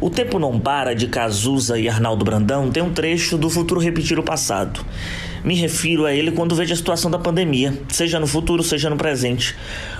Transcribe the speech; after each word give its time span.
O 0.00 0.08
Tempo 0.08 0.38
Não 0.38 0.60
Para 0.60 0.94
de 0.94 1.08
Cazuza 1.08 1.76
e 1.76 1.88
Arnaldo 1.88 2.24
Brandão 2.24 2.70
tem 2.70 2.80
um 2.80 2.92
trecho 2.92 3.36
do 3.36 3.50
futuro 3.50 3.80
repetir 3.80 4.16
o 4.16 4.22
passado. 4.22 4.86
Me 5.42 5.56
refiro 5.56 6.06
a 6.06 6.14
ele 6.14 6.30
quando 6.30 6.54
vejo 6.54 6.72
a 6.72 6.76
situação 6.76 7.10
da 7.10 7.18
pandemia, 7.18 7.76
seja 7.88 8.20
no 8.20 8.26
futuro, 8.26 8.62
seja 8.62 8.88
no 8.88 8.96
presente. 8.96 9.56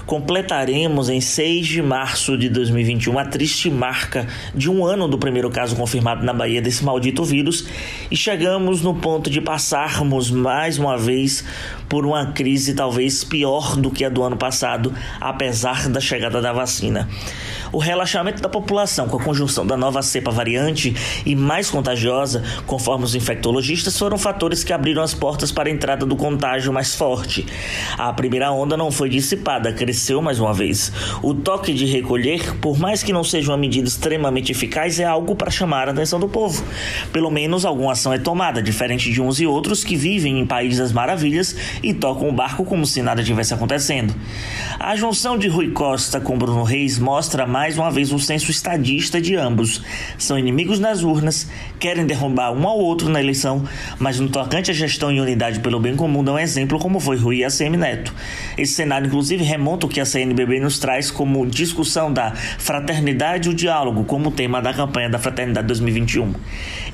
Completaremos 0.06 1.08
em 1.08 1.20
6 1.20 1.66
de 1.66 1.82
março 1.82 2.38
de 2.38 2.48
2021 2.48 3.18
a 3.18 3.24
triste 3.24 3.68
marca 3.70 4.26
de 4.54 4.70
um 4.70 4.84
ano 4.84 5.08
do 5.08 5.18
primeiro 5.18 5.50
caso 5.50 5.74
confirmado 5.74 6.24
na 6.24 6.32
Bahia 6.32 6.62
desse 6.62 6.84
maldito 6.84 7.24
vírus 7.24 7.66
e 8.08 8.16
chegamos 8.16 8.82
no 8.82 8.94
ponto 8.94 9.28
de 9.28 9.40
passarmos 9.40 10.30
mais 10.30 10.78
uma 10.78 10.96
vez 10.96 11.44
por 11.88 12.06
uma 12.06 12.26
crise 12.26 12.74
talvez 12.74 13.24
pior 13.24 13.76
do 13.76 13.90
que 13.90 14.04
a 14.04 14.09
do 14.09 14.23
ano 14.23 14.37
passado, 14.37 14.95
apesar 15.20 15.88
da 15.88 16.01
chegada 16.01 16.40
da 16.40 16.52
vacina. 16.52 17.09
O 17.70 17.78
relaxamento 17.78 18.40
da 18.40 18.48
população 18.48 19.08
com 19.08 19.18
a 19.18 19.22
conjunção 19.22 19.66
da 19.66 19.76
nova 19.76 20.00
cepa 20.00 20.30
variante 20.30 20.95
e 21.26 21.36
mais 21.36 21.70
contagiosa, 21.70 22.42
conforme 22.66 23.04
os 23.04 23.14
infectologistas, 23.14 23.98
foram 23.98 24.16
fatores 24.16 24.64
que 24.64 24.72
abriram 24.72 25.02
as 25.02 25.12
portas 25.12 25.52
para 25.52 25.68
a 25.68 25.73
entrada 25.73 26.06
do 26.06 26.16
contágio 26.16 26.73
mais 26.73 26.95
forte. 26.95 27.45
A 27.98 28.12
primeira 28.12 28.50
onda 28.50 28.76
não 28.76 28.90
foi 28.90 29.10
dissipada, 29.10 29.73
cresceu 29.73 30.23
mais 30.23 30.40
uma 30.40 30.54
vez. 30.54 30.90
O 31.23 31.34
toque 31.34 31.74
de 31.74 31.84
recolher, 31.84 32.56
por 32.56 32.78
mais 32.78 33.02
que 33.02 33.12
não 33.12 33.23
seja 33.23 33.50
uma 33.50 33.59
medida 33.59 33.87
extremamente 33.87 34.50
eficaz, 34.50 34.98
é 34.98 35.04
algo 35.04 35.37
para 35.37 35.50
chamar 35.50 35.88
a 35.88 35.92
atenção 35.92 36.18
do 36.18 36.28
povo. 36.28 36.64
Pelo 37.12 37.30
menos 37.30 37.66
alguma 37.66 37.92
ação 37.92 38.12
é 38.12 38.18
tomada, 38.18 38.62
diferente 38.62 39.12
de 39.12 39.20
uns 39.20 39.40
e 39.40 39.46
outros 39.46 39.84
que 39.84 39.95
vivem 39.95 40.40
em 40.40 40.46
países 40.46 40.78
das 40.78 40.92
maravilhas 40.92 41.54
e 41.82 41.92
tocam 41.92 42.28
o 42.28 42.32
barco 42.32 42.64
como 42.64 42.87
se 42.87 43.02
nada 43.02 43.23
tivesse 43.23 43.52
acontecendo. 43.52 44.14
A 44.78 44.96
junção 44.96 45.37
de 45.37 45.48
Rui 45.48 45.70
Costa 45.70 46.21
com 46.21 46.38
Bruno 46.38 46.62
Reis 46.62 46.98
mostra 46.98 47.46
mais 47.46 47.57
uma 47.76 47.90
vez 47.90 48.12
um 48.12 48.18
senso 48.18 48.51
estadista 48.51 49.20
de 49.20 49.34
ambos. 49.34 49.82
São 50.16 50.38
inimigos 50.38 50.78
nas 50.78 51.02
urnas, 51.02 51.48
querem 51.80 52.06
derrubar 52.06 52.52
um 52.52 52.66
ao 52.66 52.78
outro 52.78 53.09
na 53.09 53.20
eleição, 53.20 53.65
mas 53.98 54.20
no 54.20 54.28
tocante 54.28 54.70
à 54.70 54.74
gestão 54.74 55.10
e 55.10 55.20
unidade 55.20 55.60
pelo 55.60 55.80
bem 55.80 55.96
comum 55.96 56.23
dão 56.23 56.34
um 56.34 56.38
exemplo 56.38 56.78
como 56.78 57.00
foi 57.00 57.16
Rui 57.16 57.38
e 57.38 57.45
ACM 57.45 57.76
Neto. 57.76 58.15
Esse 58.56 58.74
cenário, 58.74 59.06
inclusive, 59.06 59.42
remonta 59.42 59.87
o 59.87 59.88
que 59.88 60.00
a 60.00 60.06
CNBB 60.06 60.60
nos 60.60 60.78
traz 60.78 61.10
como 61.10 61.46
discussão 61.46 62.12
da 62.12 62.32
fraternidade 62.59 63.48
e 63.48 63.52
o 63.52 63.54
diálogo 63.54 64.04
como 64.04 64.31
tema 64.31 64.60
da 64.62 64.72
campanha 64.72 65.09
da 65.09 65.19
Fraternidade 65.19 65.66
2021. 65.66 66.34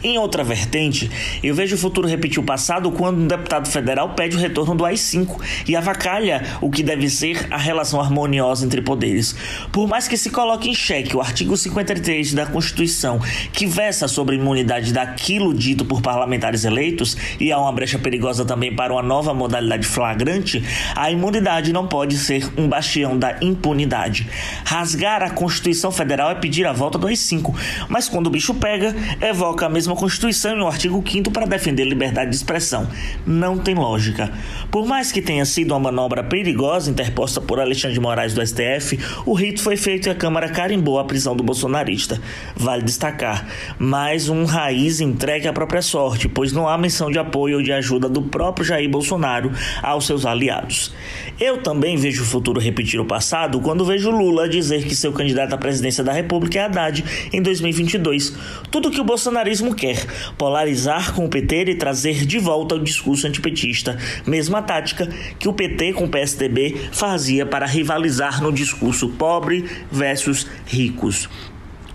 Em 0.02 0.18
outra 0.18 0.44
vertente, 0.44 1.10
eu 1.42 1.54
vejo 1.54 1.76
o 1.76 1.78
futuro 1.78 2.08
repetir 2.08 2.38
o 2.38 2.42
passado 2.42 2.90
quando 2.92 3.20
um 3.20 3.26
deputado 3.26 3.68
federal 3.68 4.14
pede 4.14 4.36
o 4.36 4.40
retorno 4.40 4.74
do 4.74 4.84
AI-5 4.84 5.40
e 5.68 5.76
avacalha 5.76 6.42
o 6.60 6.70
que 6.70 6.82
deve 6.82 7.08
ser 7.08 7.46
a 7.50 7.58
relação 7.58 8.00
harmoniosa 8.00 8.64
entre 8.64 8.80
poderes. 8.80 9.34
Por 9.72 9.88
mais 9.88 10.06
que 10.06 10.16
se 10.16 10.30
coloque 10.30 10.53
em 10.62 10.74
xeque 10.74 11.16
o 11.16 11.20
artigo 11.20 11.56
53 11.56 12.34
da 12.34 12.44
Constituição, 12.44 13.20
que 13.52 13.66
versa 13.66 14.08
sobre 14.08 14.36
a 14.36 14.38
imunidade 14.38 14.92
daquilo 14.92 15.54
dito 15.54 15.84
por 15.84 16.02
parlamentares 16.02 16.64
eleitos, 16.64 17.16
e 17.38 17.52
há 17.52 17.58
uma 17.58 17.72
brecha 17.72 17.98
perigosa 17.98 18.44
também 18.44 18.74
para 18.74 18.92
uma 18.92 19.02
nova 19.02 19.32
modalidade 19.32 19.86
flagrante, 19.86 20.62
a 20.94 21.10
imunidade 21.10 21.72
não 21.72 21.86
pode 21.86 22.18
ser 22.18 22.50
um 22.58 22.68
bastião 22.68 23.16
da 23.16 23.38
impunidade. 23.40 24.28
Rasgar 24.64 25.22
a 25.22 25.30
Constituição 25.30 25.92
Federal 25.92 26.30
é 26.30 26.34
pedir 26.34 26.66
a 26.66 26.72
volta 26.72 26.98
do 26.98 27.06
AI-5, 27.06 27.54
mas 27.88 28.08
quando 28.08 28.26
o 28.26 28.30
bicho 28.30 28.54
pega, 28.54 28.94
evoca 29.20 29.66
a 29.66 29.68
mesma 29.68 29.84
mesma 29.84 29.96
Constituição 29.96 30.56
e 30.56 30.60
o 30.60 30.66
artigo 30.66 31.02
5 31.06 31.30
para 31.30 31.46
defender 31.46 31.84
liberdade 31.84 32.30
de 32.30 32.36
expressão. 32.36 32.88
Não 33.26 33.58
tem 33.58 33.74
lógica. 33.74 34.32
Por 34.70 34.86
mais 34.86 35.12
que 35.12 35.22
tenha 35.22 35.44
sido 35.44 35.72
uma 35.72 35.80
manobra 35.80 36.22
perigosa 36.22 36.90
interposta 36.90 37.40
por 37.40 37.60
Alexandre 37.60 37.94
de 37.94 38.00
Moraes 38.00 38.34
do 38.34 38.44
STF, 38.44 38.98
o 39.26 39.34
rito 39.34 39.62
foi 39.62 39.76
feito 39.76 40.08
e 40.08 40.10
a 40.10 40.14
Câmara 40.14 40.43
carimbou 40.48 40.98
a 40.98 41.04
prisão 41.04 41.36
do 41.36 41.42
bolsonarista. 41.42 42.20
Vale 42.56 42.82
destacar, 42.82 43.46
mais 43.78 44.28
um 44.28 44.44
raiz 44.44 45.00
entregue 45.00 45.48
à 45.48 45.52
própria 45.52 45.82
sorte, 45.82 46.28
pois 46.28 46.52
não 46.52 46.68
há 46.68 46.76
menção 46.76 47.10
de 47.10 47.18
apoio 47.18 47.56
ou 47.56 47.62
de 47.62 47.72
ajuda 47.72 48.08
do 48.08 48.22
próprio 48.22 48.66
Jair 48.66 48.88
Bolsonaro 48.88 49.52
aos 49.82 50.06
seus 50.06 50.26
aliados. 50.26 50.92
Eu 51.40 51.58
também 51.58 51.96
vejo 51.96 52.22
o 52.22 52.26
futuro 52.26 52.60
repetir 52.60 53.00
o 53.00 53.04
passado 53.04 53.60
quando 53.60 53.84
vejo 53.84 54.10
Lula 54.10 54.48
dizer 54.48 54.84
que 54.84 54.94
seu 54.94 55.12
candidato 55.12 55.54
à 55.54 55.58
presidência 55.58 56.04
da 56.04 56.12
República 56.12 56.58
é 56.58 56.62
Haddad 56.62 57.04
em 57.32 57.42
2022. 57.42 58.36
Tudo 58.70 58.90
que 58.90 59.00
o 59.00 59.04
bolsonarismo 59.04 59.74
quer, 59.74 60.04
polarizar 60.36 61.12
com 61.14 61.24
o 61.24 61.28
PT 61.28 61.64
e 61.70 61.74
trazer 61.74 62.26
de 62.26 62.38
volta 62.38 62.74
o 62.74 62.82
discurso 62.82 63.26
antipetista, 63.26 63.96
mesma 64.26 64.62
tática 64.62 65.08
que 65.38 65.48
o 65.48 65.52
PT 65.52 65.92
com 65.94 66.04
o 66.04 66.08
PSDB 66.08 66.88
fazia 66.92 67.46
para 67.46 67.66
rivalizar 67.66 68.42
no 68.42 68.52
discurso 68.52 69.08
pobre 69.10 69.64
versus 69.90 70.33
ricos. 70.66 71.28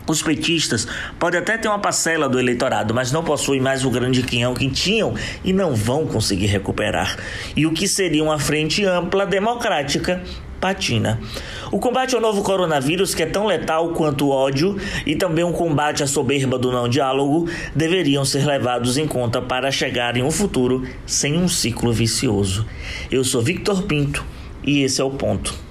Os 0.07 0.23
petistas 0.23 0.87
podem 1.19 1.39
até 1.39 1.55
ter 1.55 1.67
uma 1.67 1.77
parcela 1.77 2.27
do 2.27 2.39
eleitorado, 2.39 2.95
mas 2.95 3.11
não 3.11 3.23
possuem 3.23 3.61
mais 3.61 3.85
o 3.85 3.91
grande 3.91 4.23
quinhão 4.23 4.55
que 4.55 4.67
tinham 4.67 5.13
e 5.43 5.53
não 5.53 5.75
vão 5.75 6.07
conseguir 6.07 6.47
recuperar. 6.47 7.15
E 7.55 7.67
o 7.67 7.73
que 7.73 7.87
seria 7.87 8.23
uma 8.23 8.39
frente 8.39 8.83
ampla 8.83 9.23
democrática 9.25 10.23
patina. 10.59 11.19
O 11.71 11.79
combate 11.79 12.15
ao 12.15 12.21
novo 12.21 12.43
coronavírus, 12.43 13.15
que 13.15 13.23
é 13.23 13.25
tão 13.25 13.45
letal 13.45 13.89
quanto 13.89 14.25
o 14.25 14.31
ódio, 14.31 14.77
e 15.05 15.15
também 15.15 15.45
um 15.45 15.53
combate 15.53 16.03
à 16.03 16.07
soberba 16.07 16.57
do 16.57 16.71
não 16.71 16.89
diálogo, 16.89 17.47
deveriam 17.75 18.25
ser 18.25 18.45
levados 18.45 18.97
em 18.97 19.07
conta 19.07 19.41
para 19.41 19.71
chegar 19.71 20.17
em 20.17 20.23
um 20.23 20.31
futuro 20.31 20.87
sem 21.05 21.37
um 21.37 21.47
ciclo 21.47 21.93
vicioso. 21.93 22.65
Eu 23.11 23.23
sou 23.23 23.41
Victor 23.41 23.83
Pinto 23.83 24.25
e 24.63 24.81
esse 24.81 24.99
é 24.99 25.03
o 25.03 25.11
ponto. 25.11 25.68